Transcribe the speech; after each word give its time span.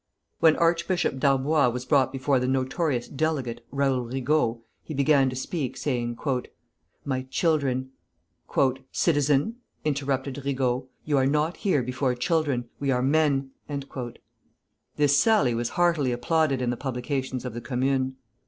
When 0.39 0.55
Archbishop 0.55 1.19
Darboy 1.19 1.69
was 1.71 1.85
brought 1.85 2.11
before 2.11 2.39
the 2.39 2.47
notorious 2.47 3.07
"delegate," 3.07 3.63
Raoul 3.69 4.01
Rigault, 4.03 4.61
he 4.81 4.95
began 4.95 5.29
to 5.29 5.35
speak, 5.35 5.77
saying, 5.77 6.17
"My 7.05 7.21
children" 7.29 7.91
"Citizen," 8.91 9.57
interrupted 9.85 10.41
Rigault, 10.43 10.87
"you 11.05 11.19
are 11.19 11.27
not 11.27 11.57
here 11.57 11.83
before 11.83 12.15
children, 12.15 12.67
we 12.79 12.89
are 12.89 13.03
men!" 13.03 13.51
This 14.97 15.19
sally 15.19 15.53
was 15.53 15.69
heartily 15.77 16.11
applauded 16.11 16.63
in 16.63 16.71
the 16.71 16.77
publications 16.77 17.45
of 17.45 17.53
the 17.53 17.61
Commune. 17.61 18.15